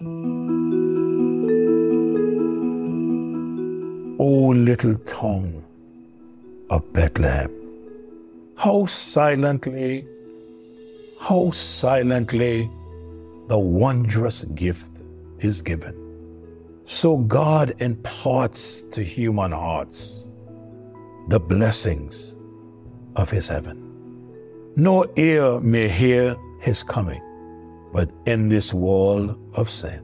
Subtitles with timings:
[0.00, 0.06] O
[4.54, 5.64] little town
[6.70, 7.50] of Bethlehem,
[8.56, 10.06] how silently,
[11.20, 12.70] how silently
[13.48, 15.02] the wondrous gift
[15.40, 15.96] is given.
[16.84, 20.28] So God imparts to human hearts
[21.26, 22.36] the blessings
[23.16, 23.82] of his heaven.
[24.76, 27.20] No ear may hear his coming,
[27.92, 30.00] but in this wall of sin,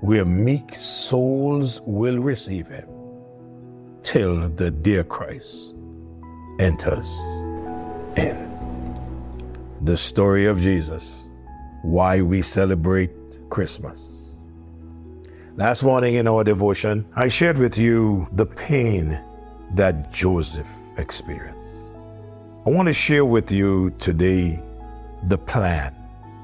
[0.00, 2.88] where meek souls will receive him,
[4.02, 5.76] till the dear Christ
[6.58, 7.20] enters
[8.16, 8.50] in.
[9.82, 11.28] The story of Jesus,
[11.82, 13.10] why we celebrate
[13.48, 14.30] Christmas.
[15.56, 19.20] Last morning in our devotion, I shared with you the pain
[19.74, 21.70] that Joseph experienced.
[22.66, 24.62] I want to share with you today
[25.28, 25.94] the plan.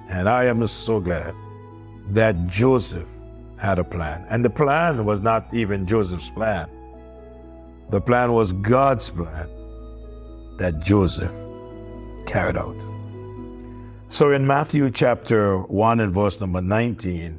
[0.09, 1.35] And I am so glad
[2.11, 3.11] that Joseph
[3.59, 4.27] had a plan.
[4.31, 6.69] And the plan was not even Joseph's plan,
[7.91, 9.49] the plan was God's plan
[10.59, 11.33] that Joseph
[12.27, 12.77] carried out.
[14.09, 17.39] So in Matthew chapter 1 and verse number 19,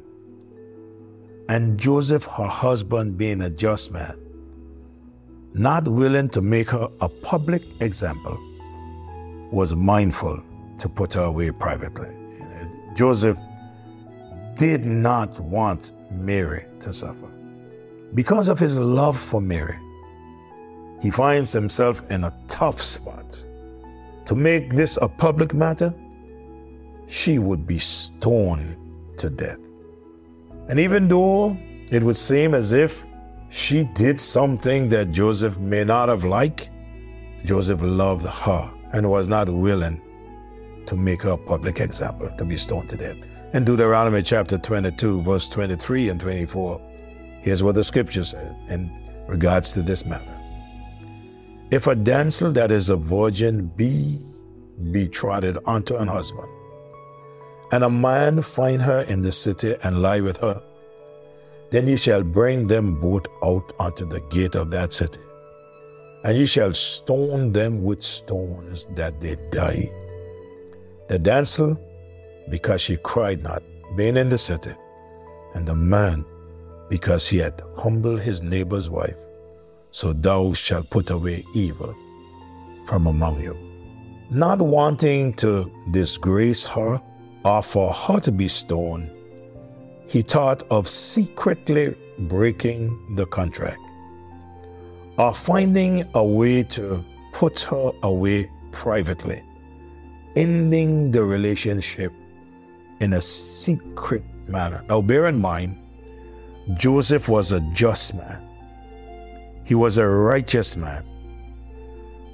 [1.48, 4.16] and Joseph, her husband, being a just man,
[5.52, 8.38] not willing to make her a public example,
[9.50, 10.40] was mindful
[10.78, 12.19] to put her away privately.
[13.00, 13.40] Joseph
[14.56, 17.32] did not want Mary to suffer.
[18.12, 19.78] Because of his love for Mary,
[21.00, 23.42] he finds himself in a tough spot.
[24.26, 25.94] To make this a public matter,
[27.06, 28.76] she would be stoned
[29.16, 29.60] to death.
[30.68, 31.56] And even though
[31.90, 33.06] it would seem as if
[33.48, 36.68] she did something that Joseph may not have liked,
[37.46, 40.02] Joseph loved her and was not willing
[40.90, 43.16] to make her a public example to be stoned to death.
[43.54, 46.80] In Deuteronomy chapter 22, verse 23 and 24,
[47.42, 48.90] here's what the scripture says in
[49.26, 50.36] regards to this matter.
[51.70, 54.18] If a damsel that is a virgin be
[54.92, 56.48] betrothed unto an husband,
[57.72, 60.60] and a man find her in the city and lie with her,
[61.70, 65.20] then ye shall bring them both out unto the gate of that city
[66.24, 69.90] and ye shall stone them with stones that they die.
[71.10, 71.76] The damsel,
[72.50, 73.64] because she cried not,
[73.96, 74.72] being in the city,
[75.56, 76.24] and the man,
[76.88, 79.16] because he had humbled his neighbor's wife.
[79.90, 81.96] So thou shalt put away evil
[82.86, 83.56] from among you.
[84.30, 87.02] Not wanting to disgrace her
[87.44, 89.10] or for her to be stoned,
[90.06, 93.80] he thought of secretly breaking the contract
[95.18, 99.42] or finding a way to put her away privately,
[100.36, 102.12] ending the relationship
[103.00, 104.84] in a secret manner.
[104.88, 105.76] Now, bear in mind,
[106.74, 108.42] Joseph was a just man,
[109.64, 111.04] he was a righteous man.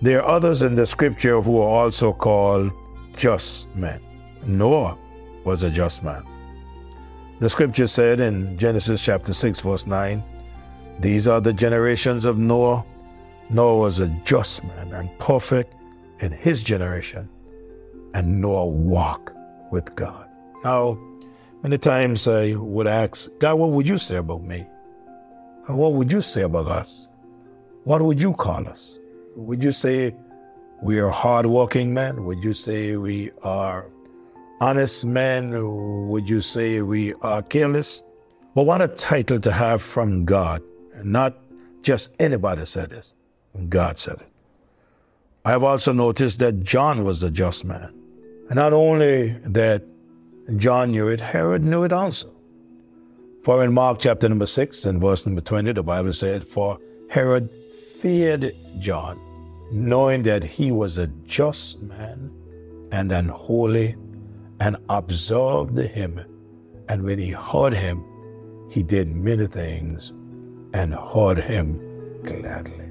[0.02, 2.70] There are others in the scripture who are also called
[3.16, 4.00] just men.
[4.44, 4.98] Noah
[5.44, 6.22] was a just man.
[7.38, 10.22] The scripture said in Genesis chapter 6, verse 9,
[10.98, 12.84] these are the generations of Noah.
[13.50, 15.74] Noah was a just man and perfect
[16.20, 17.28] in his generation,
[18.16, 19.34] and Noah walk
[19.70, 20.26] with God.
[20.64, 20.98] Now,
[21.62, 24.66] many times I would ask, God, what would you say about me?
[25.68, 27.10] And What would you say about us?
[27.84, 28.98] What would you call us?
[29.36, 30.14] Would you say
[30.80, 32.24] we are hardworking men?
[32.24, 33.84] Would you say we are
[34.62, 36.08] honest men?
[36.08, 38.02] Would you say we are careless?
[38.54, 40.62] But what a title to have from God
[41.04, 41.36] not
[41.82, 43.14] just anybody said this.
[43.68, 44.28] God said it.
[45.44, 47.92] I have also noticed that John was a just man.
[48.48, 49.82] And not only that
[50.56, 52.32] John knew it, Herod knew it also.
[53.42, 57.50] For in Mark chapter number 6 and verse number 20, the Bible said, For Herod
[57.50, 59.20] feared John,
[59.72, 62.30] knowing that he was a just man
[62.92, 63.96] and unholy,
[64.60, 66.20] and observed him.
[66.88, 68.04] And when he heard him,
[68.70, 70.10] he did many things
[70.72, 71.80] and heard him
[72.22, 72.90] gladly.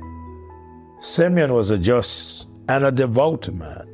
[1.00, 3.88] Simeon was a just and a devout man.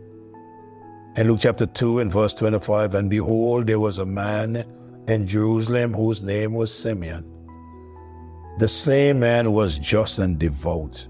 [1.17, 4.63] In Luke chapter 2 and verse 25, and behold, there was a man
[5.09, 7.25] in Jerusalem whose name was Simeon.
[8.59, 11.05] The same man was just and devout,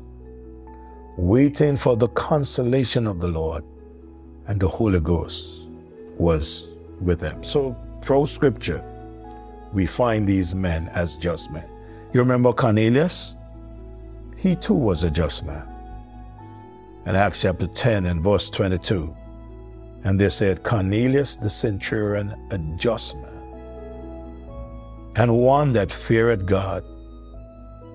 [1.18, 3.64] waiting for the consolation of the Lord,
[4.48, 5.68] and the Holy Ghost
[6.18, 6.70] was
[7.00, 7.44] with him.
[7.44, 8.84] So, through scripture,
[9.72, 11.70] we find these men as just men.
[12.12, 13.36] You remember Cornelius?
[14.36, 15.68] He too was a just man.
[17.06, 19.16] In Acts chapter 10 and verse 22,
[20.04, 23.26] and they said, Cornelius the centurion, a just man,
[25.16, 26.84] and one that feared God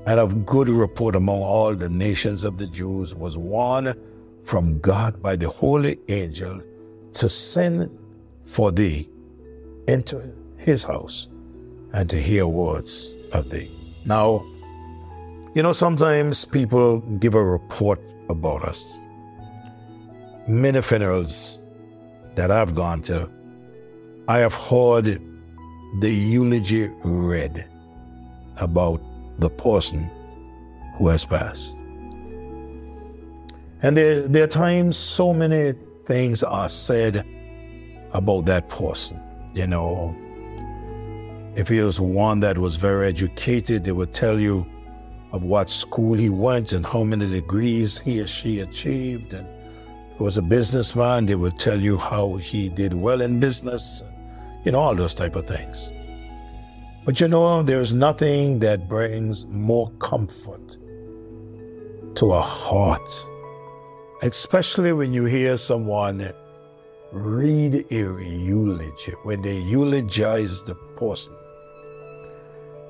[0.07, 3.95] and of good report among all the nations of the Jews was one
[4.43, 6.63] from God by the holy angel
[7.13, 7.91] to send
[8.45, 9.11] for thee
[9.89, 10.23] into
[10.57, 11.27] his house
[11.93, 13.69] and to hear words of thee.
[14.05, 14.45] Now,
[15.55, 18.99] you know, sometimes people give a report about us.
[20.47, 21.63] Many funerals
[22.37, 23.29] that I've gone to,
[24.29, 25.21] I have heard
[26.01, 27.67] the eulogy read
[28.57, 29.01] about
[29.39, 30.11] the person
[30.97, 31.77] who has passed.
[33.83, 35.75] And there, there are times so many
[36.07, 37.27] things are said
[38.13, 39.21] about that person.
[39.55, 40.17] You know,
[41.57, 44.67] if he was one that was very educated, they would tell you
[45.33, 49.35] of what school he went and how many degrees he or she achieved.
[49.35, 49.47] And
[50.19, 54.03] was a businessman, they would tell you how he did well in business,
[54.65, 55.91] you know, all those type of things.
[57.05, 60.77] But you know, there's nothing that brings more comfort
[62.17, 63.27] to a heart,
[64.23, 66.33] especially when you hear someone
[67.13, 71.35] read a eulogy, when they eulogize the person.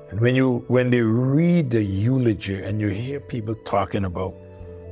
[0.09, 4.33] And when you when they read the eulogy and you hear people talking about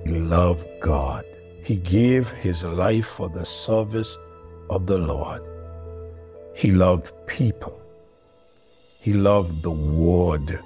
[0.06, 1.24] love God.
[1.66, 4.20] He gave his life for the service
[4.70, 5.42] of the Lord.
[6.56, 7.82] He loved people.
[9.02, 10.60] He loved the word.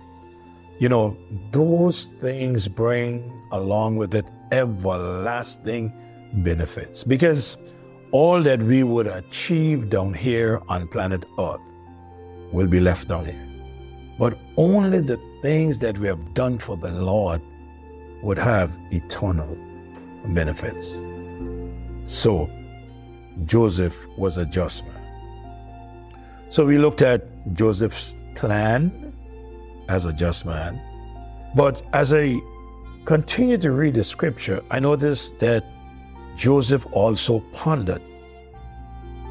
[0.77, 1.15] You know,
[1.51, 5.93] those things bring along with it everlasting
[6.33, 7.57] benefits because
[8.11, 11.61] all that we would achieve down here on planet Earth
[12.51, 13.47] will be left down here.
[14.19, 17.39] But only the things that we have done for the Lord
[18.21, 19.57] would have eternal
[20.33, 20.99] benefits.
[22.05, 22.49] So,
[23.45, 24.95] Joseph was a just man.
[26.49, 27.23] So, we looked at
[27.53, 29.13] Joseph's plan
[29.87, 30.79] as a just man.
[31.55, 32.35] But as I
[33.05, 35.65] continue to read the scripture, I noticed that
[36.35, 38.01] Joseph also pondered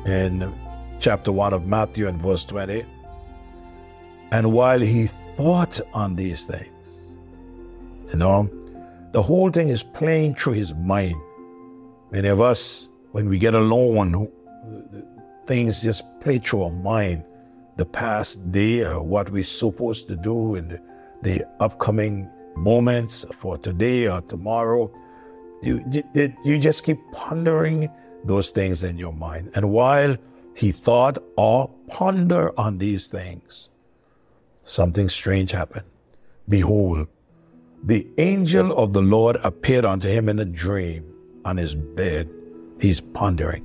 [0.04, 0.52] in
[1.00, 2.84] chapter 1 of Matthew and verse 20.
[4.30, 7.00] And while he thought on these things,
[8.10, 8.50] you know,
[9.12, 11.16] the whole thing is playing through his mind.
[12.10, 14.31] Many of us, when we get alone,
[15.46, 17.25] things just play through our mind
[17.76, 20.81] the past day uh, what we're supposed to do in
[21.22, 24.90] the upcoming moments for today or tomorrow.
[25.62, 25.84] You,
[26.44, 27.90] you just keep pondering
[28.25, 29.50] those things in your mind.
[29.55, 30.16] And while
[30.55, 33.70] he thought or ponder on these things,
[34.64, 35.87] something strange happened.
[36.49, 37.08] Behold,
[37.84, 41.04] the angel of the Lord appeared unto him in a dream
[41.44, 42.28] on his bed.
[42.80, 43.64] He's pondering,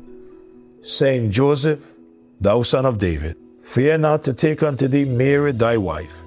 [0.81, 1.95] saying, Joseph,
[2.39, 6.25] thou son of David, Fear not to take unto thee Mary thy wife,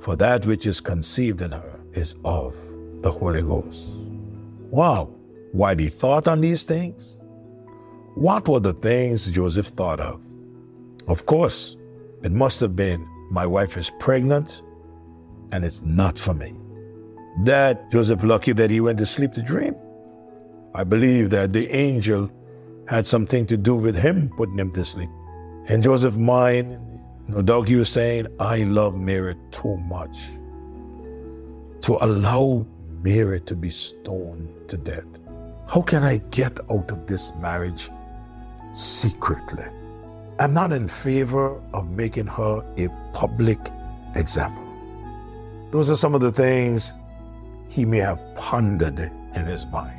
[0.00, 2.56] for that which is conceived in her is of
[3.02, 3.88] the Holy Ghost.
[4.70, 5.10] Wow,
[5.52, 7.18] why he thought on these things?
[8.14, 10.22] What were the things Joseph thought of?
[11.08, 11.76] Of course,
[12.22, 14.62] it must have been my wife is pregnant
[15.52, 16.54] and it's not for me.
[17.40, 19.74] That Joseph lucky that he went to sleep to dream.
[20.74, 22.30] I believe that the angel
[22.88, 25.10] had something to do with him putting him to sleep.
[25.68, 26.78] In Joseph's mind,
[27.28, 30.18] no doubt he was saying, I love Mary too much
[31.82, 32.66] to allow
[33.02, 35.04] Mary to be stoned to death.
[35.68, 37.90] How can I get out of this marriage
[38.72, 39.64] secretly?
[40.38, 43.58] I'm not in favor of making her a public
[44.14, 44.64] example.
[45.70, 46.94] Those are some of the things
[47.72, 49.98] he may have pondered in his mind.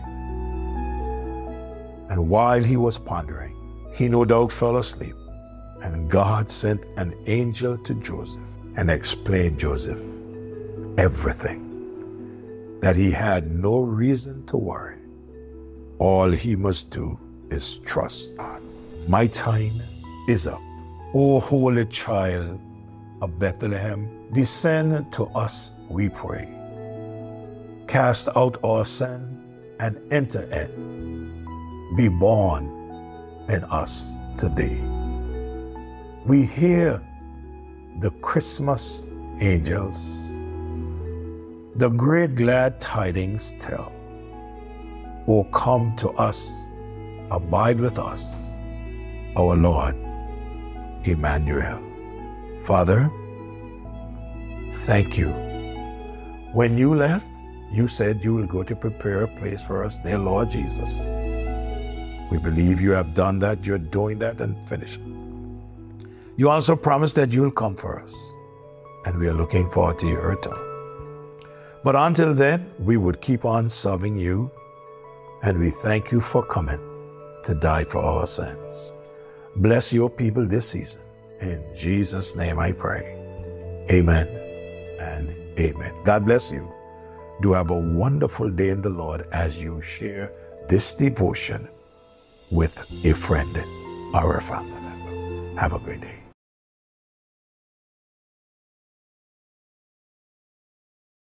[2.12, 3.56] And while he was pondering,
[3.92, 5.16] he no doubt fell asleep.
[5.82, 8.40] And God sent an angel to Joseph
[8.76, 10.00] and explained Joseph
[11.00, 11.62] everything.
[12.82, 15.00] That he had no reason to worry.
[15.98, 17.18] All he must do
[17.50, 18.62] is trust God.
[19.08, 19.74] My time
[20.30, 20.62] is up.
[21.16, 22.60] O Holy Child
[23.22, 26.63] of Bethlehem, descend to us, we pray.
[27.88, 29.42] Cast out our sin
[29.80, 31.46] and enter in.
[31.96, 32.66] Be born
[33.50, 34.82] in us today
[36.26, 37.02] we hear
[38.00, 39.04] the Christmas
[39.42, 40.00] angels,
[41.76, 43.92] the great glad tidings tell.
[45.28, 46.66] O come to us,
[47.30, 48.34] abide with us,
[49.36, 49.96] our Lord,
[51.04, 51.82] Emmanuel.
[52.62, 53.12] Father,
[54.86, 55.28] thank you.
[56.54, 57.42] When you left,
[57.74, 61.08] you said you will go to prepare a place for us dear Lord Jesus.
[62.32, 65.00] We believe you have done that, you're doing that, and finish.
[66.38, 68.34] You also promised that you'll come for us.
[69.06, 70.60] and we are looking forward to your return.
[71.84, 74.52] But until then, we would keep on serving you,
[75.42, 76.80] and we thank you for coming
[77.46, 78.94] to die for our sins.
[79.58, 81.02] Bless your people this season.
[81.42, 83.04] In Jesus' name I pray.
[83.92, 84.28] Amen
[85.00, 85.94] and amen.
[86.06, 86.72] God bless you.
[87.42, 90.32] Do have a wonderful day in the Lord as you share
[90.70, 91.68] this devotion
[92.52, 93.56] with a friend
[94.14, 95.60] or a family member.
[95.60, 96.23] Have a great day.